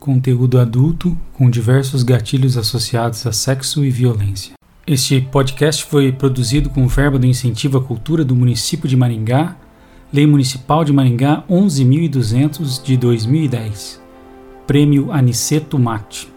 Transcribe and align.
conteúdo 0.00 0.58
adulto 0.58 1.14
com 1.34 1.50
diversos 1.50 2.02
gatilhos 2.02 2.56
associados 2.56 3.26
a 3.26 3.32
sexo 3.32 3.84
e 3.84 3.90
violência. 3.90 4.54
Este 4.86 5.20
podcast 5.20 5.84
foi 5.84 6.10
produzido 6.10 6.70
com 6.70 6.88
verba 6.88 7.18
do 7.18 7.26
Incentivo 7.26 7.76
à 7.76 7.82
Cultura 7.82 8.24
do 8.24 8.34
município 8.34 8.88
de 8.88 8.96
Maringá, 8.96 9.56
Lei 10.10 10.26
Municipal 10.26 10.84
de 10.84 10.92
Maringá 10.92 11.44
11.200 11.48 12.82
de 12.82 12.96
2010. 12.96 14.00
Prêmio 14.66 15.12
Aniceto 15.12 15.78
Mate. 15.78 16.32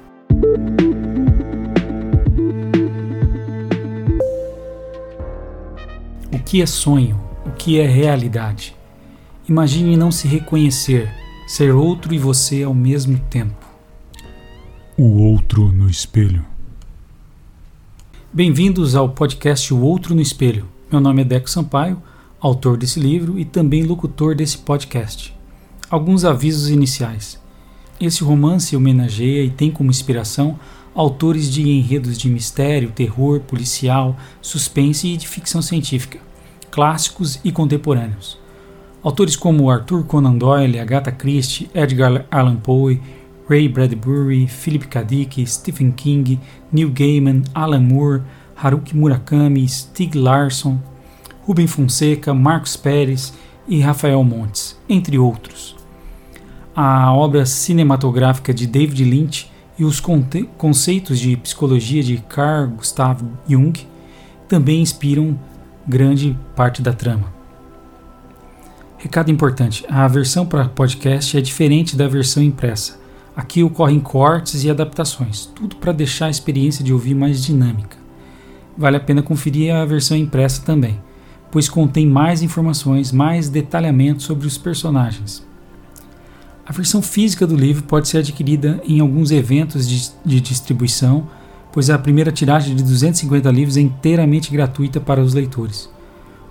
O 6.31 6.39
que 6.45 6.61
é 6.61 6.65
sonho? 6.65 7.19
O 7.45 7.51
que 7.51 7.79
é 7.79 7.87
realidade? 7.87 8.75
Imagine 9.47 9.95
não 9.95 10.11
se 10.11 10.27
reconhecer 10.27 11.22
ser 11.53 11.71
outro 11.71 12.15
e 12.15 12.17
você 12.17 12.63
ao 12.63 12.73
mesmo 12.73 13.19
tempo. 13.29 13.67
O 14.97 15.21
outro 15.21 15.71
no 15.71 15.87
espelho. 15.87 16.43
Bem-vindos 18.33 18.95
ao 18.95 19.09
podcast 19.09 19.71
O 19.71 19.79
Outro 19.79 20.15
no 20.15 20.21
Espelho. 20.21 20.67
Meu 20.91 20.99
nome 20.99 21.21
é 21.21 21.25
Deco 21.25 21.47
Sampaio, 21.47 22.01
autor 22.39 22.75
desse 22.75 22.99
livro 22.99 23.37
e 23.37 23.45
também 23.45 23.83
locutor 23.83 24.33
desse 24.33 24.57
podcast. 24.57 25.31
Alguns 25.91 26.25
avisos 26.25 26.71
iniciais. 26.71 27.39
Esse 28.01 28.23
romance 28.23 28.75
homenageia 28.75 29.43
e 29.43 29.51
tem 29.51 29.69
como 29.69 29.91
inspiração 29.91 30.59
autores 30.95 31.53
de 31.53 31.69
enredos 31.69 32.17
de 32.17 32.29
mistério, 32.29 32.89
terror, 32.89 33.41
policial, 33.41 34.17
suspense 34.41 35.07
e 35.07 35.17
de 35.17 35.27
ficção 35.27 35.61
científica, 35.61 36.17
clássicos 36.71 37.39
e 37.43 37.51
contemporâneos. 37.51 38.41
Autores 39.03 39.35
como 39.35 39.69
Arthur 39.69 40.05
Conan 40.05 40.37
Doyle, 40.37 40.79
Agatha 40.79 41.11
Christie, 41.11 41.69
Edgar 41.73 42.25
Allan 42.31 42.55
Poe, 42.55 43.01
Ray 43.49 43.67
Bradbury, 43.67 44.47
Philip 44.47 44.87
K. 44.87 45.03
Dick, 45.03 45.45
Stephen 45.45 45.91
King, 45.91 46.39
Neil 46.71 46.89
Gaiman, 46.89 47.43
Alan 47.53 47.81
Moore, 47.81 48.21
Haruki 48.55 48.95
Murakami, 48.95 49.67
Stig 49.67 50.15
Larsson, 50.15 50.79
Rubem 51.45 51.67
Fonseca, 51.67 52.33
Marcos 52.33 52.77
Pérez 52.77 53.33
e 53.67 53.81
Rafael 53.81 54.23
Montes, 54.23 54.79
entre 54.87 55.19
outros. 55.19 55.75
A 56.73 57.13
obra 57.13 57.45
cinematográfica 57.45 58.53
de 58.53 58.65
David 58.65 59.03
Lynch 59.03 59.51
e 59.77 59.83
os 59.83 59.99
conceitos 59.99 61.19
de 61.19 61.35
psicologia 61.35 62.01
de 62.01 62.19
Carl 62.29 62.69
Gustav 62.69 63.19
Jung 63.45 63.73
também 64.47 64.81
inspiram 64.81 65.37
grande 65.85 66.37
parte 66.55 66.81
da 66.81 66.93
trama. 66.93 67.32
Recado 69.03 69.29
importante: 69.29 69.83
a 69.89 70.07
versão 70.07 70.45
para 70.45 70.69
podcast 70.69 71.37
é 71.37 71.41
diferente 71.41 71.93
da 71.93 72.07
versão 72.07 72.41
impressa. 72.41 72.97
Aqui 73.35 73.61
ocorrem 73.61 73.99
cortes 73.99 74.63
e 74.63 74.69
adaptações, 74.69 75.45
tudo 75.45 75.75
para 75.75 75.91
deixar 75.91 76.27
a 76.27 76.29
experiência 76.29 76.85
de 76.85 76.93
ouvir 76.93 77.13
mais 77.13 77.43
dinâmica. 77.43 77.97
Vale 78.77 78.95
a 78.95 79.01
pena 79.01 79.21
conferir 79.21 79.75
a 79.75 79.83
versão 79.83 80.15
impressa 80.15 80.61
também, 80.61 81.01
pois 81.51 81.67
contém 81.67 82.07
mais 82.07 82.41
informações, 82.41 83.11
mais 83.11 83.49
detalhamento 83.49 84.23
sobre 84.23 84.47
os 84.47 84.57
personagens. 84.57 85.45
A 86.65 86.71
versão 86.71 87.01
física 87.01 87.45
do 87.45 87.57
livro 87.57 87.83
pode 87.83 88.07
ser 88.07 88.19
adquirida 88.19 88.81
em 88.87 89.01
alguns 89.01 89.31
eventos 89.31 89.85
de, 89.85 90.11
de 90.23 90.39
distribuição, 90.39 91.27
pois 91.73 91.89
a 91.89 91.99
primeira 91.99 92.31
tiragem 92.31 92.73
de 92.73 92.81
250 92.81 93.51
livros 93.51 93.75
é 93.75 93.81
inteiramente 93.81 94.49
gratuita 94.49 95.01
para 95.01 95.21
os 95.21 95.33
leitores. 95.33 95.92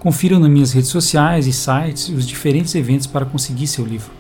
Confiram 0.03 0.41
nas 0.41 0.50
minhas 0.50 0.72
redes 0.72 0.91
sociais 0.91 1.47
e 1.47 1.53
sites 1.53 2.08
os 2.08 2.27
diferentes 2.27 2.75
eventos 2.75 3.06
para 3.06 3.25
conseguir 3.25 3.69
seu 3.69 3.86
livro. 3.86 4.11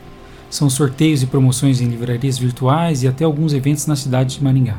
São 0.48 0.70
sorteios 0.70 1.24
e 1.24 1.26
promoções 1.26 1.80
em 1.80 1.88
livrarias 1.88 2.38
virtuais 2.38 3.02
e 3.02 3.08
até 3.08 3.24
alguns 3.24 3.52
eventos 3.52 3.88
na 3.88 3.96
cidade 3.96 4.36
de 4.36 4.44
Maringá. 4.44 4.78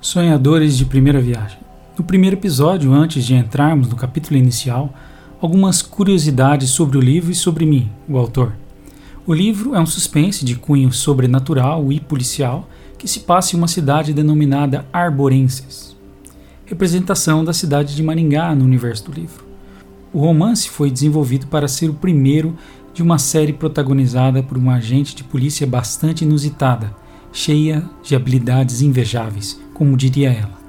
Sonhadores 0.00 0.78
de 0.78 0.86
primeira 0.86 1.20
viagem. 1.20 1.58
No 1.98 2.02
primeiro 2.02 2.36
episódio, 2.36 2.90
antes 2.90 3.22
de 3.22 3.34
entrarmos 3.34 3.86
no 3.86 3.96
capítulo 3.96 4.38
inicial, 4.38 4.90
algumas 5.38 5.82
curiosidades 5.82 6.70
sobre 6.70 6.96
o 6.96 7.02
livro 7.02 7.30
e 7.30 7.34
sobre 7.34 7.66
mim, 7.66 7.90
o 8.08 8.16
autor. 8.16 8.54
O 9.26 9.34
livro 9.34 9.74
é 9.74 9.78
um 9.78 9.84
suspense 9.84 10.42
de 10.42 10.54
cunho 10.54 10.90
sobrenatural 10.90 11.92
e 11.92 12.00
policial 12.00 12.66
que 12.96 13.06
se 13.06 13.20
passa 13.20 13.54
em 13.54 13.58
uma 13.58 13.68
cidade 13.68 14.14
denominada 14.14 14.86
Arborenses 14.90 15.91
representação 16.64 17.44
da 17.44 17.52
cidade 17.52 17.94
de 17.94 18.02
Maringá 18.02 18.54
no 18.54 18.64
universo 18.64 19.10
do 19.10 19.12
livro. 19.12 19.44
O 20.12 20.20
romance 20.20 20.68
foi 20.68 20.90
desenvolvido 20.90 21.46
para 21.46 21.66
ser 21.66 21.88
o 21.90 21.94
primeiro 21.94 22.56
de 22.94 23.02
uma 23.02 23.18
série 23.18 23.52
protagonizada 23.52 24.42
por 24.42 24.56
uma 24.56 24.74
agente 24.74 25.14
de 25.14 25.24
polícia 25.24 25.66
bastante 25.66 26.24
inusitada, 26.24 26.94
cheia 27.32 27.88
de 28.02 28.14
habilidades 28.14 28.82
invejáveis, 28.82 29.58
como 29.72 29.96
diria 29.96 30.30
ela. 30.30 30.60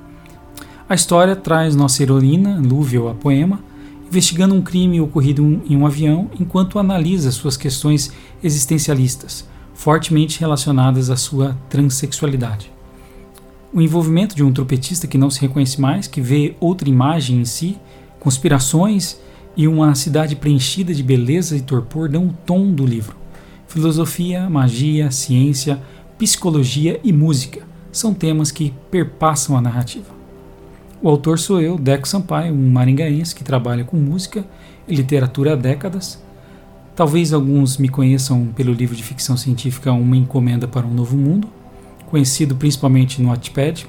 A 0.87 0.95
história 0.95 1.35
traz 1.35 1.75
nossa 1.75 2.01
heroína, 2.01 2.59
Lúvel 2.59 3.09
a 3.09 3.13
poema, 3.13 3.59
investigando 4.07 4.55
um 4.55 4.61
crime 4.61 5.01
ocorrido 5.01 5.61
em 5.67 5.75
um 5.75 5.85
avião 5.85 6.29
enquanto 6.39 6.79
analisa 6.79 7.31
suas 7.31 7.57
questões 7.57 8.11
existencialistas, 8.43 9.47
fortemente 9.73 10.39
relacionadas 10.39 11.09
à 11.09 11.17
sua 11.17 11.57
transexualidade 11.69 12.72
o 13.73 13.81
envolvimento 13.81 14.35
de 14.35 14.43
um 14.43 14.53
trompetista 14.53 15.07
que 15.07 15.17
não 15.17 15.31
se 15.31 15.41
reconhece 15.41 15.81
mais, 15.81 16.05
que 16.05 16.21
vê 16.21 16.55
outra 16.59 16.87
imagem 16.87 17.41
em 17.41 17.45
si, 17.45 17.77
conspirações 18.19 19.17
e 19.57 19.67
uma 19.67 19.95
cidade 19.95 20.35
preenchida 20.35 20.93
de 20.93 21.01
beleza 21.01 21.57
e 21.57 21.61
torpor 21.61 22.07
dão 22.07 22.27
o 22.27 22.33
tom 22.45 22.71
do 22.71 22.85
livro. 22.85 23.15
Filosofia, 23.67 24.47
magia, 24.47 25.09
ciência, 25.09 25.81
psicologia 26.19 26.99
e 27.03 27.11
música 27.11 27.63
são 27.91 28.13
temas 28.13 28.51
que 28.51 28.71
perpassam 28.91 29.57
a 29.57 29.61
narrativa. 29.61 30.13
O 31.01 31.09
autor 31.09 31.39
sou 31.39 31.59
eu, 31.59 31.77
Deco 31.77 32.07
Sampaio, 32.07 32.53
um 32.53 32.71
maringaense 32.71 33.33
que 33.33 33.43
trabalha 33.43 33.83
com 33.83 33.97
música 33.97 34.45
e 34.87 34.95
literatura 34.95 35.53
há 35.53 35.55
décadas. 35.55 36.21
Talvez 36.95 37.33
alguns 37.33 37.77
me 37.77 37.89
conheçam 37.89 38.45
pelo 38.55 38.71
livro 38.71 38.95
de 38.95 39.03
ficção 39.03 39.35
científica 39.35 39.91
Uma 39.91 40.15
Encomenda 40.15 40.67
para 40.67 40.85
um 40.85 40.93
Novo 40.93 41.17
Mundo, 41.17 41.49
conhecido 42.13 42.55
principalmente 42.55 43.19
no 43.19 43.29
Wattpad. 43.29 43.87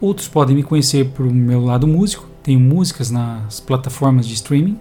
Outros 0.00 0.28
podem 0.28 0.54
me 0.54 0.62
conhecer 0.62 1.06
por 1.06 1.26
meu 1.26 1.64
lado 1.64 1.84
músico, 1.84 2.28
tenho 2.44 2.60
músicas 2.60 3.10
nas 3.10 3.58
plataformas 3.58 4.24
de 4.24 4.34
streaming. 4.34 4.78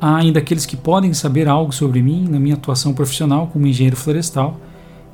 Há 0.00 0.16
ainda 0.16 0.38
aqueles 0.38 0.64
que 0.64 0.74
podem 0.74 1.12
saber 1.12 1.46
algo 1.46 1.70
sobre 1.70 2.00
mim 2.00 2.26
na 2.30 2.40
minha 2.40 2.54
atuação 2.54 2.94
profissional 2.94 3.48
como 3.48 3.66
engenheiro 3.66 3.94
florestal, 3.94 4.58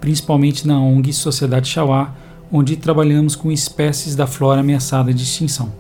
principalmente 0.01 0.69
na 0.69 0.79
ONG 0.79 1.13
Sociedade 1.13 1.69
Chauá, 1.69 2.15
onde 2.53 2.77
trabalhamos 2.77 3.35
com 3.35 3.51
espécies 3.51 4.15
da 4.15 4.29
flora 4.29 4.61
ameaçada 4.61 5.13
de 5.13 5.25
extinção. 5.25 5.73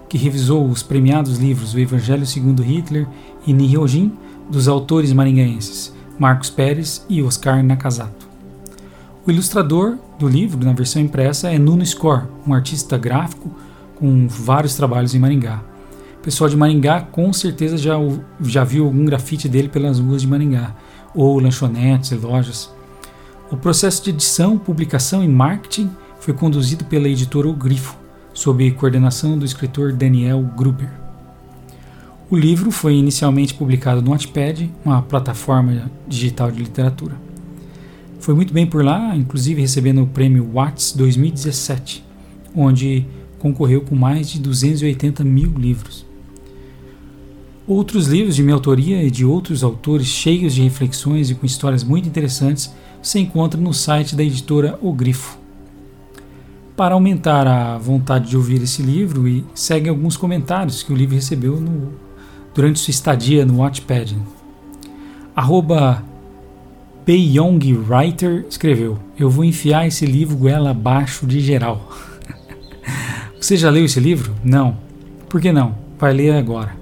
que 0.07 0.17
revisou 0.17 0.69
os 0.69 0.81
premiados 0.81 1.37
livros 1.37 1.73
O 1.73 1.79
Evangelho 1.79 2.25
segundo 2.25 2.63
Hitler 2.63 3.05
e 3.45 3.51
Nihojin, 3.51 4.13
dos 4.49 4.69
autores 4.69 5.11
maringaenses 5.11 5.93
Marcos 6.17 6.49
Pérez 6.49 7.05
e 7.09 7.21
Oscar 7.21 7.61
Nakazato. 7.61 8.29
O 9.25 9.31
ilustrador 9.31 9.97
do 10.17 10.29
livro, 10.29 10.65
na 10.65 10.71
versão 10.71 11.01
impressa, 11.01 11.49
é 11.49 11.59
Nuno 11.59 11.85
Score, 11.85 12.23
um 12.47 12.53
artista 12.53 12.97
gráfico 12.97 13.51
com 13.95 14.27
vários 14.27 14.75
trabalhos 14.75 15.13
em 15.13 15.19
Maringá. 15.19 15.68
O 16.19 16.21
pessoal 16.21 16.49
de 16.49 16.57
Maringá 16.57 16.99
com 16.99 17.31
certeza 17.31 17.77
já, 17.77 17.95
já 18.41 18.65
viu 18.65 18.85
algum 18.85 19.05
grafite 19.05 19.47
dele 19.47 19.69
pelas 19.69 19.99
ruas 19.99 20.21
de 20.21 20.27
Maringá, 20.27 20.75
ou 21.15 21.39
lanchonetes 21.39 22.11
e 22.11 22.15
lojas. 22.15 22.69
O 23.49 23.55
processo 23.55 24.03
de 24.03 24.09
edição, 24.09 24.57
publicação 24.57 25.23
e 25.23 25.27
marketing 25.29 25.89
foi 26.19 26.33
conduzido 26.33 26.83
pela 26.83 27.07
editora 27.07 27.47
O 27.47 27.53
Grifo, 27.53 27.97
sob 28.33 28.69
coordenação 28.71 29.37
do 29.37 29.45
escritor 29.45 29.93
Daniel 29.93 30.41
Gruber. 30.57 30.91
O 32.29 32.35
livro 32.35 32.69
foi 32.69 32.95
inicialmente 32.95 33.53
publicado 33.53 34.01
no 34.01 34.11
Wattpad, 34.11 34.69
uma 34.83 35.01
plataforma 35.01 35.89
digital 36.05 36.51
de 36.51 36.59
literatura. 36.59 37.15
Foi 38.19 38.35
muito 38.35 38.53
bem 38.53 38.67
por 38.67 38.83
lá, 38.83 39.15
inclusive 39.15 39.61
recebendo 39.61 40.03
o 40.03 40.07
prêmio 40.07 40.51
Watts 40.53 40.91
2017, 40.91 42.03
onde 42.53 43.07
concorreu 43.39 43.81
com 43.81 43.95
mais 43.95 44.29
de 44.29 44.37
280 44.37 45.23
mil 45.23 45.53
livros. 45.57 46.08
Outros 47.69 48.07
livros 48.07 48.35
de 48.35 48.41
minha 48.41 48.55
autoria 48.55 49.03
e 49.03 49.11
de 49.11 49.23
outros 49.23 49.63
autores 49.63 50.07
cheios 50.07 50.55
de 50.55 50.63
reflexões 50.63 51.29
e 51.29 51.35
com 51.35 51.45
histórias 51.45 51.83
muito 51.83 52.09
interessantes 52.09 52.73
se 52.99 53.19
encontram 53.19 53.61
no 53.61 53.75
site 53.75 54.15
da 54.15 54.23
editora 54.23 54.79
O 54.81 54.91
Grifo. 54.91 55.37
para 56.75 56.95
aumentar 56.95 57.45
a 57.45 57.77
vontade 57.77 58.27
de 58.27 58.35
ouvir 58.35 58.59
esse 58.63 58.81
livro 58.81 59.27
e 59.27 59.45
segue 59.53 59.87
alguns 59.87 60.17
comentários 60.17 60.81
que 60.81 60.91
o 60.91 60.95
livro 60.95 61.13
recebeu 61.13 61.61
no, 61.61 61.93
durante 62.55 62.79
sua 62.79 62.89
estadia 62.89 63.45
no 63.45 63.57
Watchpad. 63.57 64.17
Arroba 65.35 66.03
Writer 67.07 68.47
escreveu: 68.49 68.97
Eu 69.15 69.29
vou 69.29 69.45
enfiar 69.45 69.85
esse 69.85 70.07
livro 70.07 70.35
goela 70.35 70.71
abaixo 70.71 71.27
de 71.27 71.39
geral. 71.39 71.87
Você 73.39 73.55
já 73.55 73.69
leu 73.69 73.85
esse 73.85 73.99
livro? 73.99 74.33
Não. 74.43 74.75
Por 75.29 75.39
que 75.39 75.51
não? 75.51 75.75
Vai 75.99 76.13
ler 76.13 76.31
agora. 76.31 76.78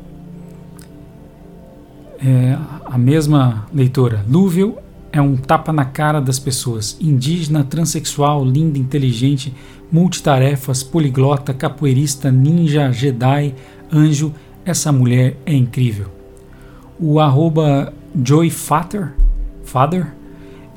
É, 2.19 2.57
a 2.85 2.97
mesma 2.97 3.67
leitora. 3.73 4.25
Lúvio 4.27 4.77
é 5.11 5.21
um 5.21 5.35
tapa 5.35 5.71
na 5.71 5.85
cara 5.85 6.19
das 6.19 6.39
pessoas. 6.39 6.97
Indígena, 6.99 7.63
transexual, 7.63 8.43
linda, 8.43 8.79
inteligente, 8.79 9.53
multitarefas, 9.91 10.83
poliglota, 10.83 11.53
capoeirista, 11.53 12.31
ninja, 12.31 12.91
Jedi, 12.91 13.53
anjo. 13.91 14.33
Essa 14.65 14.91
mulher 14.91 15.37
é 15.45 15.53
incrível. 15.53 16.07
O 16.99 17.19
arroba 17.19 17.93
joyfather 18.21 19.13
Father, 19.67 20.07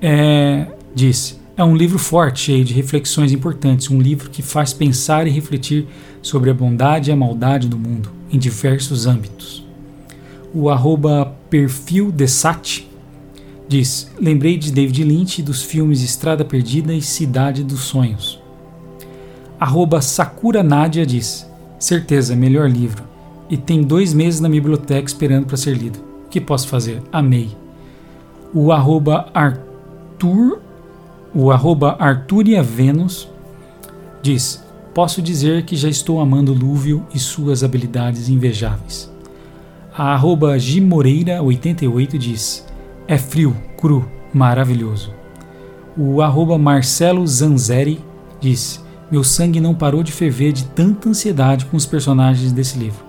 é, 0.02 0.66
diz: 0.94 1.40
é 1.56 1.62
um 1.62 1.76
livro 1.76 1.98
forte, 1.98 2.40
cheio 2.40 2.64
de 2.64 2.74
reflexões 2.74 3.32
importantes, 3.32 3.88
um 3.88 4.00
livro 4.00 4.28
que 4.28 4.42
faz 4.42 4.72
pensar 4.72 5.26
e 5.26 5.30
refletir 5.30 5.86
sobre 6.20 6.50
a 6.50 6.54
bondade 6.54 7.08
e 7.08 7.12
a 7.12 7.16
maldade 7.16 7.68
do 7.68 7.78
mundo, 7.78 8.10
em 8.30 8.38
diversos 8.38 9.06
âmbitos. 9.06 9.69
O 10.52 10.68
arroba 10.68 11.32
perfil 11.48 12.10
diz: 13.68 14.10
Lembrei 14.20 14.56
de 14.56 14.72
David 14.72 15.04
Lynch 15.04 15.42
dos 15.42 15.62
filmes 15.62 16.02
Estrada 16.02 16.44
Perdida 16.44 16.92
e 16.92 17.00
Cidade 17.00 17.62
dos 17.62 17.82
Sonhos. 17.82 18.40
Arroba 19.60 20.00
Sakura 20.00 20.62
Nadia 20.62 21.06
diz: 21.06 21.48
Certeza, 21.78 22.34
melhor 22.34 22.68
livro. 22.68 23.04
E 23.48 23.56
tem 23.56 23.82
dois 23.82 24.12
meses 24.12 24.40
na 24.40 24.48
biblioteca 24.48 25.06
esperando 25.06 25.46
para 25.46 25.56
ser 25.56 25.76
lido. 25.76 26.00
O 26.26 26.28
que 26.28 26.40
posso 26.40 26.66
fazer? 26.66 27.02
Amei. 27.12 27.50
O 28.52 28.72
arroba 28.72 29.28
Arthur, 29.32 30.60
o 31.34 31.52
arroba 31.52 31.96
diz: 34.20 34.64
Posso 34.92 35.22
dizer 35.22 35.64
que 35.64 35.76
já 35.76 35.88
estou 35.88 36.20
amando 36.20 36.52
Lúvio 36.52 37.06
e 37.14 37.18
suas 37.18 37.62
habilidades 37.62 38.28
invejáveis. 38.28 39.09
A 40.00 40.14
arroba 40.14 40.56
Gimoreira88 40.56 42.16
diz: 42.16 42.66
É 43.06 43.18
frio, 43.18 43.54
cru, 43.76 44.08
maravilhoso. 44.32 45.12
O 45.94 46.22
arroba 46.22 46.56
Marcelo 46.56 47.26
Zanzeri 47.26 48.00
diz: 48.40 48.82
Meu 49.12 49.22
sangue 49.22 49.60
não 49.60 49.74
parou 49.74 50.02
de 50.02 50.10
ferver 50.10 50.52
de 50.52 50.64
tanta 50.64 51.10
ansiedade 51.10 51.66
com 51.66 51.76
os 51.76 51.84
personagens 51.84 52.50
desse 52.50 52.78
livro. 52.78 53.04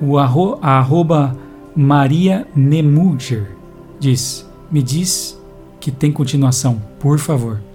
O 0.00 0.16
arro, 0.16 0.58
a 0.62 0.78
arroba 0.78 1.36
Maria 1.76 2.48
Nemuger 2.56 3.54
diz: 4.00 4.48
Me 4.70 4.82
diz 4.82 5.38
que 5.78 5.90
tem 5.90 6.10
continuação, 6.10 6.80
por 6.98 7.18
favor. 7.18 7.60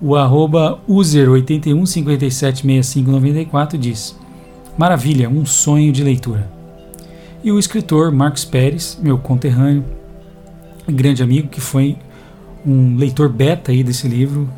O 0.00 0.16
arroba 0.16 0.80
user81576594 0.88 3.76
diz: 3.76 4.16
Maravilha, 4.78 5.28
um 5.28 5.44
sonho 5.44 5.90
de 5.90 6.04
leitura. 6.04 6.48
E 7.42 7.50
o 7.50 7.58
escritor 7.58 8.12
Marcos 8.12 8.44
Pérez, 8.44 8.96
meu 9.02 9.18
conterrâneo, 9.18 9.84
grande 10.88 11.20
amigo, 11.20 11.48
que 11.48 11.60
foi 11.60 11.96
um 12.64 12.96
leitor 12.96 13.28
beta 13.28 13.72
aí 13.72 13.82
desse 13.82 14.06
livro, 14.06 14.48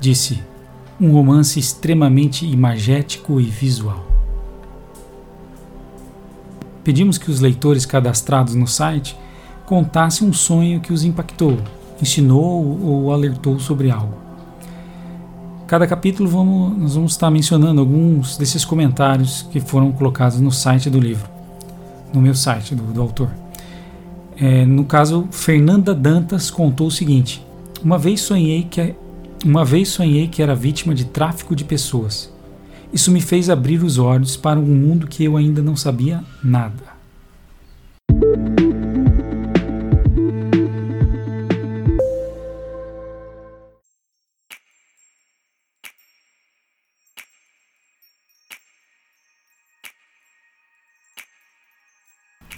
disse: 0.00 0.40
um 1.00 1.10
romance 1.10 1.58
extremamente 1.58 2.46
imagético 2.46 3.40
e 3.40 3.44
visual. 3.44 4.06
Pedimos 6.84 7.18
que 7.18 7.28
os 7.28 7.40
leitores 7.40 7.84
cadastrados 7.84 8.54
no 8.54 8.68
site 8.68 9.16
contassem 9.66 10.28
um 10.28 10.32
sonho 10.32 10.80
que 10.80 10.92
os 10.92 11.02
impactou, 11.02 11.58
ensinou 12.00 12.80
ou 12.80 13.12
alertou 13.12 13.58
sobre 13.58 13.90
algo. 13.90 14.29
Cada 15.70 15.86
capítulo 15.86 16.28
vamos, 16.28 16.76
nós 16.76 16.94
vamos 16.96 17.12
estar 17.12 17.30
mencionando 17.30 17.80
alguns 17.80 18.36
desses 18.36 18.64
comentários 18.64 19.46
que 19.52 19.60
foram 19.60 19.92
colocados 19.92 20.40
no 20.40 20.50
site 20.50 20.90
do 20.90 20.98
livro, 20.98 21.30
no 22.12 22.20
meu 22.20 22.34
site 22.34 22.74
do, 22.74 22.82
do 22.82 23.00
autor. 23.00 23.30
É, 24.36 24.66
no 24.66 24.84
caso, 24.84 25.28
Fernanda 25.30 25.94
Dantas 25.94 26.50
contou 26.50 26.88
o 26.88 26.90
seguinte: 26.90 27.46
uma 27.84 27.96
vez 27.96 28.20
sonhei 28.20 28.64
que 28.64 28.96
uma 29.44 29.64
vez 29.64 29.90
sonhei 29.90 30.26
que 30.26 30.42
era 30.42 30.56
vítima 30.56 30.92
de 30.92 31.04
tráfico 31.04 31.54
de 31.54 31.62
pessoas. 31.62 32.34
Isso 32.92 33.12
me 33.12 33.20
fez 33.20 33.48
abrir 33.48 33.80
os 33.84 33.96
olhos 33.96 34.36
para 34.36 34.58
um 34.58 34.74
mundo 34.74 35.06
que 35.06 35.22
eu 35.22 35.36
ainda 35.36 35.62
não 35.62 35.76
sabia 35.76 36.24
nada. 36.42 36.89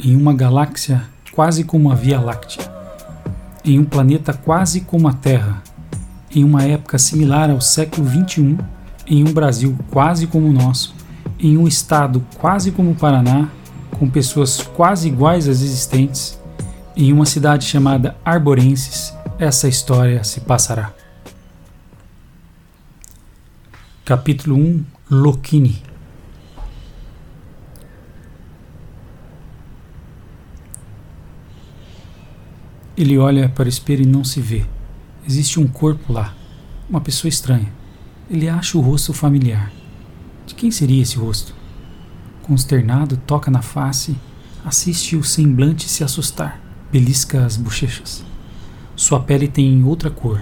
Em 0.02 0.16
uma 0.16 0.34
galáxia 0.34 1.04
quase 1.32 1.62
como 1.62 1.90
a 1.90 1.94
Via 1.94 2.20
Láctea, 2.20 2.70
em 3.64 3.78
um 3.78 3.84
planeta 3.84 4.32
quase 4.32 4.80
como 4.80 5.06
a 5.06 5.12
Terra, 5.12 5.62
em 6.34 6.42
uma 6.42 6.64
época 6.64 6.98
similar 6.98 7.50
ao 7.50 7.60
século 7.60 8.08
XXI, 8.08 8.58
em 9.06 9.22
um 9.22 9.32
Brasil 9.32 9.78
quase 9.90 10.26
como 10.26 10.48
o 10.48 10.52
nosso, 10.52 10.94
em 11.38 11.56
um 11.56 11.68
estado 11.68 12.24
quase 12.38 12.72
como 12.72 12.90
o 12.90 12.94
Paraná, 12.96 13.48
com 13.98 14.10
pessoas 14.10 14.60
quase 14.60 15.06
iguais 15.06 15.48
às 15.48 15.62
existentes, 15.62 16.38
em 16.96 17.12
uma 17.12 17.24
cidade 17.24 17.64
chamada 17.64 18.16
Arborenses, 18.24 19.14
essa 19.38 19.68
história 19.68 20.24
se 20.24 20.40
passará. 20.40 20.92
Capítulo 24.04 24.56
1 24.56 24.84
Lokini 25.10 25.91
Ele 32.96 33.16
olha 33.16 33.48
para 33.48 33.66
o 33.66 33.68
espelho 33.68 34.02
e 34.02 34.06
não 34.06 34.22
se 34.22 34.38
vê. 34.40 34.66
Existe 35.26 35.58
um 35.58 35.66
corpo 35.66 36.12
lá, 36.12 36.34
uma 36.90 37.00
pessoa 37.00 37.28
estranha. 37.28 37.72
Ele 38.30 38.48
acha 38.48 38.76
o 38.76 38.82
rosto 38.82 39.14
familiar. 39.14 39.72
De 40.46 40.54
quem 40.54 40.70
seria 40.70 41.02
esse 41.02 41.16
rosto? 41.16 41.54
Consternado, 42.42 43.16
toca 43.16 43.50
na 43.50 43.62
face, 43.62 44.14
assiste 44.62 45.16
o 45.16 45.24
semblante 45.24 45.88
se 45.88 46.04
assustar, 46.04 46.60
belisca 46.92 47.46
as 47.46 47.56
bochechas. 47.56 48.22
Sua 48.94 49.20
pele 49.20 49.48
tem 49.48 49.82
outra 49.84 50.10
cor. 50.10 50.40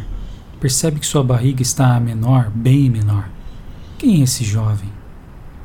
Percebe 0.59 0.99
que 0.99 1.07
sua 1.07 1.23
barriga 1.23 1.63
está 1.63 2.01
menor, 2.01 2.51
bem 2.51 2.91
menor. 2.91 3.31
Quem 3.97 4.21
é 4.21 4.25
esse 4.25 4.43
jovem? 4.43 4.91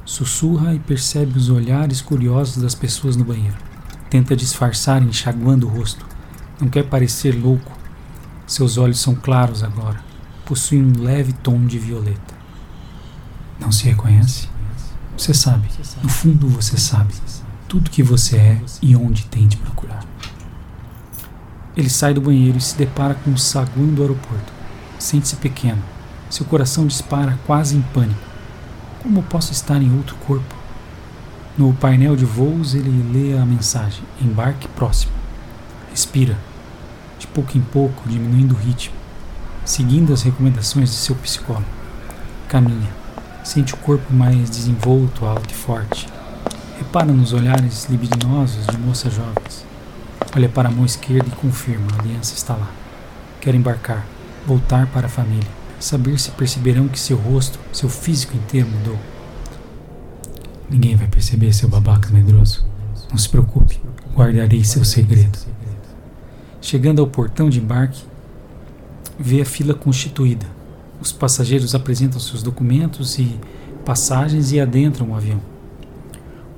Sussurra 0.06 0.76
e 0.76 0.80
percebe 0.80 1.38
os 1.38 1.50
olhares 1.50 2.00
curiosos 2.00 2.62
das 2.62 2.76
pessoas 2.76 3.16
no 3.16 3.26
banheiro. 3.26 3.58
Tenta 4.08 4.36
disfarçar 4.36 5.02
enxaguando 5.02 5.66
o 5.66 5.70
rosto. 5.70 6.15
Não 6.60 6.70
quer 6.70 6.84
parecer 6.84 7.32
louco. 7.32 7.72
Seus 8.48 8.78
olhos 8.78 9.00
são 9.00 9.16
claros 9.16 9.64
agora. 9.64 10.00
Possuem 10.46 10.84
um 10.84 11.02
leve 11.02 11.34
tom 11.34 11.66
de 11.66 11.78
violeta. 11.78 12.34
Não 13.60 13.72
se 13.72 13.86
reconhece? 13.86 14.48
Você 15.18 15.34
sabe. 15.34 15.68
No 16.04 16.10
fundo 16.10 16.48
você 16.48 16.78
sabe. 16.78 17.14
Tudo 17.68 17.90
que 17.90 18.04
você 18.04 18.38
é 18.38 18.62
e 18.82 18.96
onde 18.96 19.26
tem 19.26 19.48
de 19.48 19.58
procurar. 19.58 20.06
Ele 21.76 21.90
sai 21.90 22.14
do 22.14 22.22
banheiro 22.22 22.58
e 22.58 22.62
se 22.62 22.78
depara 22.78 23.16
com 23.16 23.32
o 23.32 23.38
saguão 23.38 23.88
do 23.88 24.02
aeroporto. 24.02 24.54
Sente-se 24.98 25.36
pequeno. 25.36 25.82
Seu 26.30 26.46
coração 26.46 26.88
dispara 26.88 27.38
quase 27.46 27.76
em 27.76 27.82
pânico. 27.82 28.20
Como 29.04 29.22
posso 29.24 29.52
estar 29.52 29.82
em 29.82 29.96
outro 29.96 30.16
corpo? 30.18 30.56
No 31.58 31.74
painel 31.74 32.16
de 32.16 32.26
voos 32.26 32.76
ele 32.76 32.90
lê 33.14 33.38
a 33.38 33.46
mensagem: 33.46 34.04
embarque 34.22 34.68
próximo. 34.70 35.25
Respira, 35.96 36.38
de 37.18 37.26
pouco 37.26 37.58
em 37.58 37.62
pouco, 37.62 38.04
diminuindo 38.06 38.54
o 38.54 38.58
ritmo, 38.58 38.94
seguindo 39.64 40.12
as 40.12 40.24
recomendações 40.24 40.90
de 40.90 40.98
seu 40.98 41.16
psicólogo. 41.16 41.64
Caminha, 42.50 42.92
sente 43.46 43.74
o 43.74 43.78
corpo 43.78 44.14
mais 44.14 44.50
desenvolto, 44.50 45.26
alto 45.26 45.50
e 45.50 45.56
forte. 45.56 46.06
Repara 46.78 47.14
nos 47.14 47.32
olhares 47.32 47.86
libidinosos 47.86 48.68
de 48.68 48.78
moças 48.78 49.14
jovens. 49.14 49.66
Olha 50.36 50.50
para 50.50 50.68
a 50.68 50.72
mão 50.72 50.84
esquerda 50.84 51.30
e 51.30 51.36
confirma: 51.38 51.88
a 51.94 52.02
aliança 52.02 52.36
está 52.36 52.56
lá. 52.56 52.70
Quer 53.40 53.56
embarcar, 53.56 54.06
voltar 54.46 54.88
para 54.88 55.06
a 55.06 55.10
família, 55.10 55.48
saber 55.80 56.20
se 56.20 56.30
perceberão 56.32 56.90
que 56.90 57.00
seu 57.00 57.16
rosto, 57.16 57.58
seu 57.72 57.88
físico 57.88 58.36
inteiro 58.36 58.68
mudou. 58.68 59.00
Ninguém 60.70 60.98
vai 60.98 61.08
perceber, 61.08 61.54
seu 61.54 61.70
babaca 61.70 62.10
medroso. 62.10 62.66
Não 63.10 63.18
se 63.18 63.30
preocupe, 63.30 63.80
guardarei 64.14 64.66
seu 64.66 64.84
segredo. 64.84 65.56
Chegando 66.66 67.00
ao 67.00 67.06
portão 67.06 67.48
de 67.48 67.60
embarque, 67.60 68.02
vê 69.20 69.40
a 69.40 69.46
fila 69.46 69.76
constituída. 69.76 70.48
Os 71.00 71.12
passageiros 71.12 71.76
apresentam 71.76 72.20
seus 72.20 72.42
documentos 72.42 73.20
e 73.20 73.40
passagens 73.86 74.52
e 74.52 74.60
adentram 74.60 75.12
o 75.12 75.16
avião. 75.16 75.40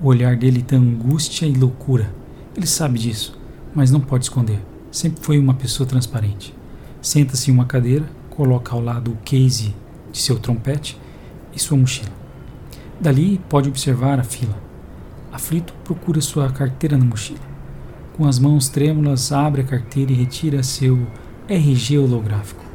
O 0.02 0.08
olhar 0.08 0.38
dele 0.38 0.62
tem 0.62 0.80
angústia 0.80 1.46
e 1.46 1.54
loucura. 1.54 2.10
Ele 2.56 2.66
sabe 2.66 2.98
disso, 2.98 3.38
mas 3.76 3.92
não 3.92 4.00
pode 4.00 4.24
esconder. 4.24 4.62
Sempre 4.90 5.22
foi 5.22 5.38
uma 5.38 5.54
pessoa 5.54 5.86
transparente. 5.86 6.56
Senta-se 7.02 7.52
em 7.52 7.54
uma 7.54 7.66
cadeira, 7.66 8.10
coloca 8.30 8.74
ao 8.74 8.82
lado 8.82 9.12
o 9.12 9.18
case 9.26 9.76
de 10.10 10.20
seu 10.20 10.40
trompete 10.40 10.98
e 11.54 11.60
sua 11.60 11.78
mochila. 11.78 12.14
Dali 12.98 13.42
pode 13.50 13.68
observar 13.68 14.22
a 14.22 14.24
fila. 14.24 14.58
Aflito, 15.34 15.74
procura 15.84 16.22
sua 16.22 16.50
carteira 16.50 16.98
na 16.98 17.04
mochila. 17.04 17.57
Com 18.18 18.26
as 18.26 18.40
mãos 18.40 18.68
trêmulas, 18.68 19.32
abre 19.32 19.62
a 19.62 19.64
carteira 19.64 20.12
e 20.12 20.16
retira 20.16 20.64
seu 20.64 21.06
RG 21.48 22.00
holográfico. 22.00 22.66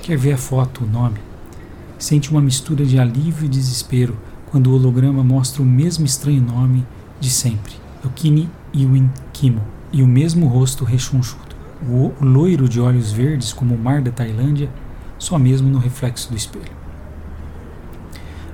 Quer 0.00 0.16
ver 0.16 0.32
a 0.32 0.38
foto, 0.38 0.84
o 0.84 0.86
nome? 0.86 1.18
Sente 1.98 2.30
uma 2.30 2.40
mistura 2.40 2.86
de 2.86 2.98
alívio 2.98 3.44
e 3.44 3.50
desespero 3.50 4.16
quando 4.46 4.68
o 4.68 4.74
holograma 4.74 5.22
mostra 5.22 5.60
o 5.62 5.66
mesmo 5.66 6.06
estranho 6.06 6.40
nome 6.40 6.86
de 7.20 7.28
sempre, 7.28 7.74
Yokini 8.02 8.48
Iwin 8.72 9.10
Kimo, 9.30 9.60
e 9.92 10.02
o 10.02 10.06
mesmo 10.06 10.46
rosto 10.46 10.86
rechonchudo. 10.86 11.54
O 11.86 12.14
loiro 12.18 12.66
de 12.66 12.80
olhos 12.80 13.12
verdes 13.12 13.52
como 13.52 13.74
o 13.74 13.78
mar 13.78 14.00
da 14.00 14.10
Tailândia, 14.10 14.70
só 15.18 15.38
mesmo 15.38 15.68
no 15.68 15.78
reflexo 15.78 16.30
do 16.30 16.36
espelho. 16.36 16.72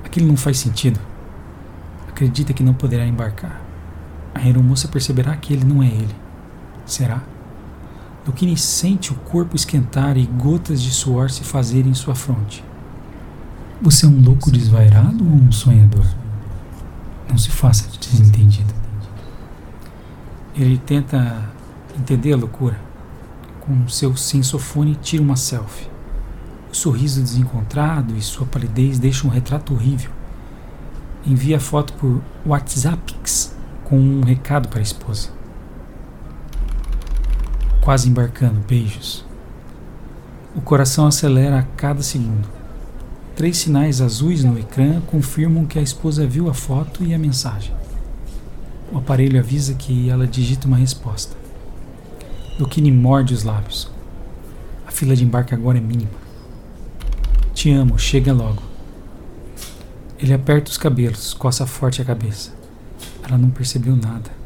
Aquilo 0.05 0.27
não 0.27 0.37
faz 0.37 0.59
sentido. 0.59 0.99
Acredita 2.09 2.53
que 2.53 2.65
não 2.65 2.75
poderá 2.75 3.07
embarcar. 3.07 3.63
A 4.35 4.41
aeromoça 4.41 4.89
perceberá 4.89 5.37
que 5.37 5.53
ele 5.53 5.65
não 5.65 5.81
é 5.81 5.87
ele. 5.87 6.24
Será? 6.87 7.23
Yokini 8.27 8.57
sente 8.57 9.13
o 9.13 9.17
corpo 9.17 9.55
esquentar 9.55 10.17
e 10.17 10.25
gotas 10.25 10.81
de 10.81 10.91
suor 10.91 11.31
se 11.31 11.45
fazerem 11.45 11.91
em 11.91 11.95
sua 11.95 12.15
fronte. 12.15 12.65
Você 13.83 14.07
é 14.07 14.09
um 14.09 14.23
louco 14.23 14.51
desvairado 14.51 15.23
ou 15.23 15.35
um 15.35 15.53
sonhador? 15.53 16.07
Não 17.29 17.37
se 17.37 17.51
faça 17.51 17.89
de 17.89 17.99
desentendido. 17.99 18.73
Ele 20.57 20.79
tenta 20.79 21.51
entender 21.99 22.33
a 22.33 22.37
loucura. 22.37 22.81
Com 23.61 23.89
seu 23.89 24.17
sensofone, 24.17 24.95
tira 24.95 25.23
uma 25.23 25.37
selfie. 25.37 25.89
O 26.71 26.75
sorriso 26.75 27.23
desencontrado 27.23 28.17
e 28.17 28.23
sua 28.23 28.47
palidez 28.47 28.99
deixam 28.99 29.29
um 29.29 29.33
retrato 29.33 29.75
horrível. 29.75 30.11
Envia 31.27 31.57
a 31.57 31.61
foto 31.61 31.93
por 31.95 32.23
WhatsApp 32.47 33.15
com 33.85 33.99
um 33.99 34.23
recado 34.23 34.69
para 34.69 34.79
a 34.79 34.83
esposa. 34.83 35.34
Quase 37.85 38.09
embarcando, 38.09 38.61
beijos. 38.67 39.27
O 40.57 40.63
coração 40.63 41.07
acelera 41.07 41.59
a 41.59 41.63
cada 41.63 42.03
segundo. 42.03 42.49
Três 43.37 43.59
sinais 43.59 44.01
azuis 44.01 44.43
no 44.43 44.59
ecrã 44.59 45.03
confirmam 45.03 45.67
que 45.67 45.79
a 45.79 45.83
esposa 45.83 46.27
viu 46.27 46.49
a 46.49 46.55
foto 46.55 47.05
e 47.05 47.13
a 47.13 47.19
mensagem. 47.19 47.75
O 48.91 48.97
aparelho 48.97 49.39
avisa 49.39 49.75
que 49.75 50.09
ela 50.09 50.27
digita 50.27 50.67
uma 50.67 50.79
resposta. 50.79 51.37
Dokini 52.59 52.91
morde 52.91 53.35
os 53.35 53.45
lábios. 53.45 53.91
A 54.87 54.91
fila 54.91 55.15
de 55.15 55.23
embarque 55.23 55.53
agora 55.53 55.77
é 55.77 55.83
mínima. 55.83 56.09
Te 57.53 57.71
amo, 57.71 57.99
chega 57.99 58.33
logo. 58.33 58.63
Ele 60.19 60.33
aperta 60.33 60.71
os 60.71 60.79
cabelos, 60.79 61.35
coça 61.35 61.67
forte 61.67 62.01
a 62.01 62.05
cabeça. 62.07 62.51
Ela 63.23 63.37
não 63.37 63.51
percebeu 63.51 63.95
nada. 63.95 64.44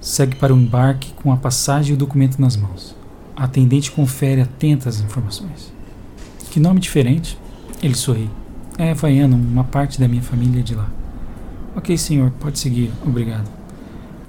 Segue 0.00 0.36
para 0.36 0.54
o 0.54 0.56
embarque 0.56 1.12
com 1.12 1.30
a 1.30 1.36
passagem 1.36 1.90
e 1.90 1.94
o 1.94 1.98
documento 1.98 2.40
nas 2.40 2.56
mãos. 2.56 2.96
A 3.36 3.44
atendente 3.44 3.92
confere 3.92 4.40
atenta 4.40 4.88
as 4.88 4.98
informações. 4.98 5.70
Que 6.50 6.58
nome 6.58 6.80
diferente. 6.80 7.38
Ele 7.82 7.94
sorri. 7.94 8.30
É 8.78 8.92
havaiano, 8.92 9.36
uma 9.36 9.64
parte 9.64 10.00
da 10.00 10.08
minha 10.08 10.22
família 10.22 10.60
é 10.60 10.62
de 10.62 10.74
lá. 10.74 10.88
Ok, 11.76 11.98
senhor, 11.98 12.30
pode 12.40 12.58
seguir, 12.58 12.90
obrigado. 13.06 13.46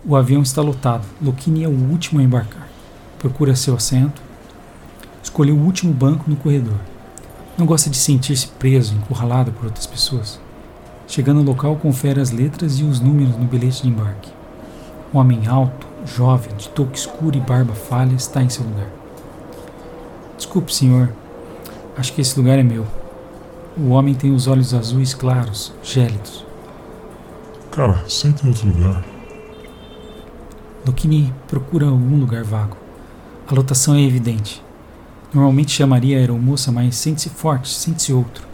O 0.05 0.13
avião 0.15 0.41
está 0.41 0.61
lotado. 0.61 1.05
Lokini 1.21 1.63
é 1.63 1.69
o 1.69 1.71
último 1.71 2.19
a 2.19 2.23
embarcar. 2.23 2.67
Procura 3.17 3.55
seu 3.55 3.73
assento. 3.73 4.21
Escolheu 5.23 5.55
o 5.55 5.63
último 5.63 5.93
banco 5.93 6.29
no 6.29 6.35
corredor. 6.35 6.79
Não 7.57 7.65
gosta 7.65 7.89
de 7.89 7.95
sentir-se 7.95 8.47
preso, 8.47 8.93
encurralado 8.93 9.53
por 9.53 9.65
outras 9.65 9.87
pessoas. 9.87 10.37
Chegando 11.07 11.39
ao 11.39 11.45
local, 11.45 11.77
confere 11.77 12.19
as 12.19 12.31
letras 12.31 12.79
e 12.79 12.83
os 12.83 12.99
números 12.99 13.37
no 13.37 13.45
bilhete 13.45 13.83
de 13.83 13.87
embarque. 13.87 14.40
Um 15.13 15.19
homem 15.19 15.45
alto, 15.47 15.87
jovem, 16.05 16.55
de 16.55 16.69
touca 16.69 16.95
escura 16.95 17.35
e 17.35 17.41
barba 17.41 17.73
falha 17.73 18.13
está 18.13 18.41
em 18.41 18.49
seu 18.49 18.63
lugar. 18.63 18.87
Desculpe, 20.37 20.73
senhor. 20.73 21.09
Acho 21.97 22.13
que 22.13 22.21
esse 22.21 22.39
lugar 22.39 22.57
é 22.57 22.63
meu. 22.63 22.87
O 23.77 23.89
homem 23.89 24.13
tem 24.13 24.33
os 24.33 24.47
olhos 24.47 24.73
azuis 24.73 25.13
claros, 25.13 25.73
gélidos. 25.83 26.45
Cara, 27.71 28.03
senta 28.07 28.45
em 28.45 28.49
outro 28.49 28.67
lugar. 28.67 29.03
Lokini 30.85 31.33
procura 31.47 31.87
algum 31.87 32.19
lugar 32.19 32.43
vago. 32.43 32.77
A 33.47 33.53
lotação 33.53 33.95
é 33.95 34.01
evidente. 34.01 34.63
Normalmente 35.33 35.71
chamaria 35.71 36.17
a 36.17 36.19
aeromoça, 36.19 36.71
mas 36.71 36.95
sente-se 36.95 37.29
forte, 37.29 37.69
sente-se 37.69 38.11
outro. 38.11 38.45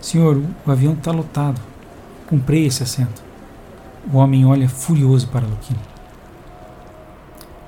Senhor, 0.00 0.42
o 0.66 0.70
avião 0.70 0.92
está 0.92 1.10
lotado. 1.10 1.60
Comprei 2.26 2.66
esse 2.66 2.82
assento. 2.82 3.22
O 4.12 4.16
homem 4.16 4.44
olha 4.44 4.68
furioso 4.68 5.28
para 5.28 5.46
Lokini. 5.46 5.89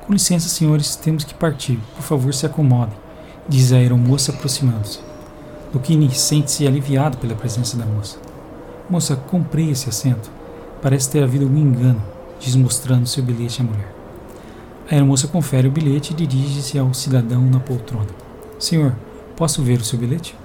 Com 0.04 0.12
licença, 0.12 0.48
senhores, 0.48 0.96
temos 0.96 1.22
que 1.22 1.32
partir. 1.32 1.78
Por 1.94 2.02
favor, 2.02 2.34
se 2.34 2.44
acomodem, 2.44 2.96
diz 3.48 3.72
a 3.72 3.76
aeromoça 3.76 4.32
aproximando-se. 4.32 4.98
Lucchini 5.72 6.10
sente-se 6.10 6.66
aliviado 6.66 7.18
pela 7.18 7.36
presença 7.36 7.76
da 7.76 7.86
moça. 7.86 8.18
Moça, 8.90 9.14
comprei 9.14 9.70
esse 9.70 9.88
assento. 9.88 10.28
Parece 10.82 11.08
ter 11.08 11.22
havido 11.22 11.44
algum 11.44 11.56
engano, 11.56 12.02
diz 12.40 12.56
mostrando 12.56 13.06
seu 13.06 13.22
bilhete 13.22 13.60
à 13.60 13.64
mulher. 13.64 13.94
A 14.90 14.94
aeromoça 14.94 15.28
confere 15.28 15.68
o 15.68 15.70
bilhete 15.70 16.12
e 16.12 16.16
dirige-se 16.16 16.76
ao 16.80 16.92
cidadão 16.92 17.42
na 17.42 17.60
poltrona. 17.60 18.10
Senhor, 18.58 18.96
posso 19.36 19.62
ver 19.62 19.80
o 19.80 19.84
seu 19.84 20.00
bilhete? 20.00 20.36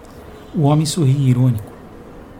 O 0.53 0.61
homem 0.61 0.85
sorri 0.85 1.29
irônico. 1.29 1.73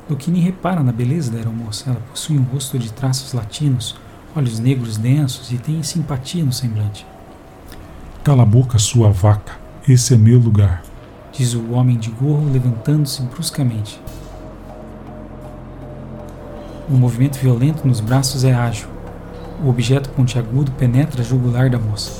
Lucchini 0.07 0.39
repara 0.39 0.83
na 0.83 0.91
beleza 0.91 1.31
da 1.31 1.39
aeromoça. 1.39 1.89
Ela 1.89 1.99
possui 2.11 2.37
um 2.37 2.43
rosto 2.43 2.77
de 2.77 2.93
traços 2.93 3.33
latinos, 3.33 3.95
olhos 4.35 4.59
negros 4.59 4.97
densos 4.97 5.51
e 5.51 5.57
tem 5.57 5.81
simpatia 5.83 6.43
no 6.43 6.53
semblante. 6.53 7.05
Cala 8.23 8.43
a 8.43 8.45
boca, 8.45 8.77
sua 8.77 9.09
vaca. 9.09 9.53
Esse 9.87 10.13
é 10.13 10.17
meu 10.17 10.39
lugar 10.39 10.83
diz 11.37 11.53
o 11.53 11.71
homem 11.71 11.97
de 11.97 12.09
gorro 12.09 12.49
levantando-se 12.51 13.21
bruscamente. 13.21 14.01
O 16.89 16.93
movimento 16.93 17.37
violento 17.37 17.87
nos 17.87 17.99
braços 17.99 18.43
é 18.43 18.53
ágil. 18.53 18.87
O 19.63 19.69
objeto 19.69 20.09
pontiagudo 20.09 20.71
penetra 20.71 21.21
a 21.21 21.23
jugular 21.23 21.69
da 21.69 21.77
moça. 21.77 22.11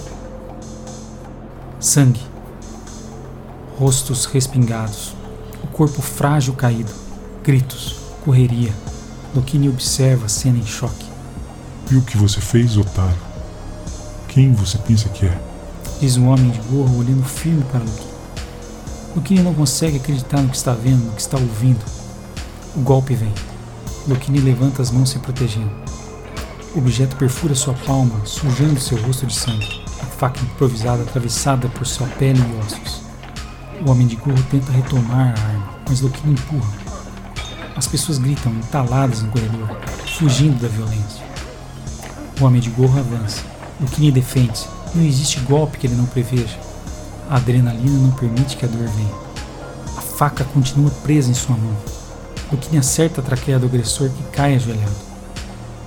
Sangue. 1.80 2.22
Rostos 3.80 4.26
respingados. 4.26 5.16
O 5.64 5.68
corpo 5.68 6.02
frágil 6.02 6.54
caído. 6.54 6.92
Gritos. 7.44 7.96
Correria. 8.24 8.74
Lokini 9.34 9.68
observa 9.68 10.26
a 10.26 10.30
cena 10.30 10.60
em 10.60 10.66
choque. 10.66 11.07
E 11.90 11.96
o 11.96 12.02
que 12.02 12.18
você 12.18 12.42
fez, 12.42 12.76
otário? 12.76 13.18
Quem 14.28 14.52
você 14.52 14.78
pensa 14.78 15.08
que 15.08 15.26
é? 15.26 15.42
Diz 16.02 16.18
o 16.18 16.26
homem 16.26 16.52
de 16.52 16.60
gorro 16.70 17.00
olhando 17.00 17.24
firme 17.24 17.64
para 17.72 17.80
Lokini. 17.80 18.08
Lukini 19.16 19.42
não 19.42 19.54
consegue 19.54 19.96
acreditar 19.96 20.42
no 20.42 20.50
que 20.50 20.58
está 20.58 20.74
vendo, 20.74 21.06
no 21.06 21.14
que 21.14 21.22
está 21.22 21.38
ouvindo. 21.38 21.80
O 22.76 22.82
golpe 22.82 23.16
vem. 23.16 23.34
Lukini 24.06 24.40
levanta 24.40 24.82
as 24.82 24.92
mãos 24.92 25.12
se 25.12 25.20
protegendo. 25.20 25.72
O 26.76 26.80
objeto 26.80 27.16
perfura 27.16 27.56
sua 27.56 27.74
palma, 27.74 28.20
sujando 28.26 28.82
seu 28.82 29.02
rosto 29.04 29.26
de 29.26 29.34
sangue. 29.34 29.82
A 30.02 30.06
faca 30.06 30.42
improvisada 30.42 31.04
atravessada 31.04 31.70
por 31.70 31.88
sua 31.88 32.08
pele 32.20 32.42
e 32.42 32.60
ossos. 32.66 33.02
O 33.86 33.90
homem 33.90 34.08
de 34.08 34.18
gorro 34.18 34.44
tenta 34.52 34.74
retomar 34.74 35.34
a 35.38 35.42
arma, 35.42 35.74
mas 35.88 36.02
Lukini 36.02 36.34
empurra. 36.34 36.74
As 37.78 37.88
pessoas 37.88 38.18
gritam, 38.18 38.52
entaladas 38.52 39.24
no 39.24 39.32
corredor, 39.32 39.70
fugindo 40.18 40.62
da 40.62 40.68
violência. 40.68 41.26
O 42.40 42.46
homem 42.46 42.62
de 42.62 42.70
gorro 42.70 43.00
avança. 43.00 43.42
Lukini 43.82 44.12
defende-se. 44.12 44.68
Não 44.94 45.04
existe 45.04 45.40
golpe 45.40 45.80
que 45.80 45.88
ele 45.88 45.96
não 45.96 46.06
preveja. 46.06 46.60
A 47.28 47.38
adrenalina 47.38 47.98
não 47.98 48.12
permite 48.12 48.56
que 48.56 48.64
a 48.64 48.68
dor 48.68 48.88
venha. 48.88 49.16
A 49.98 50.02
faca 50.02 50.44
continua 50.44 50.92
presa 51.04 51.32
em 51.32 51.34
sua 51.34 51.58
mão. 51.58 51.76
Luquinha 52.52 52.80
acerta 52.80 53.22
a 53.22 53.24
traqueia 53.24 53.58
do 53.58 53.66
agressor 53.66 54.10
que 54.10 54.24
cai 54.32 54.56
ajoelhado. 54.56 54.96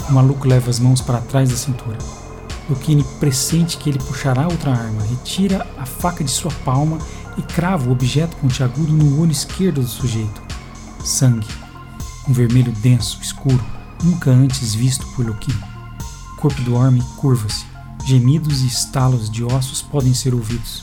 O 0.08 0.12
maluco 0.12 0.48
leva 0.48 0.68
as 0.68 0.80
mãos 0.80 1.00
para 1.00 1.20
trás 1.20 1.48
da 1.48 1.56
cintura. 1.56 1.98
Luquini 2.68 3.04
pressente 3.20 3.76
que 3.76 3.88
ele 3.88 4.00
puxará 4.00 4.48
outra 4.48 4.72
arma, 4.72 5.02
retira 5.02 5.64
a 5.78 5.86
faca 5.86 6.24
de 6.24 6.30
sua 6.32 6.50
palma 6.64 6.98
e 7.38 7.42
crava 7.42 7.88
o 7.88 7.92
objeto 7.92 8.36
pontiagudo 8.36 8.92
no 8.92 9.22
olho 9.22 9.30
esquerdo 9.30 9.80
do 9.80 9.88
sujeito. 9.88 10.42
Sangue. 11.04 11.46
Um 12.28 12.32
vermelho 12.32 12.72
denso, 12.72 13.20
escuro, 13.22 13.64
nunca 14.02 14.30
antes 14.30 14.74
visto 14.74 15.06
por 15.14 15.24
Luquini 15.24 15.69
corpo 16.40 16.62
do 16.62 16.74
homem 16.74 17.02
curva-se. 17.18 17.66
Gemidos 18.06 18.62
e 18.62 18.66
estalos 18.66 19.30
de 19.30 19.44
ossos 19.44 19.82
podem 19.82 20.14
ser 20.14 20.34
ouvidos. 20.34 20.82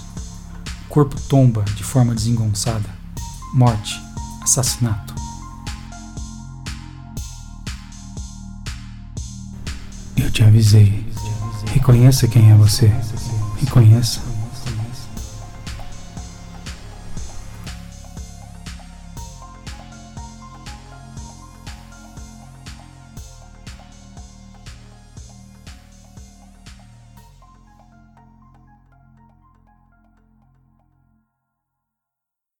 O 0.85 0.89
corpo 0.89 1.19
tomba 1.21 1.63
de 1.63 1.83
forma 1.83 2.13
desengonçada. 2.13 2.87
Morte, 3.55 3.99
assassinato. 4.43 5.15
Eu 10.15 10.31
te 10.31 10.43
avisei. 10.43 11.03
Reconheça 11.73 12.27
quem 12.27 12.51
é 12.51 12.55
você. 12.55 12.93
Reconheça. 13.59 14.26